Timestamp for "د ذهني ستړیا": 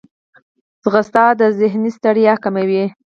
1.39-2.33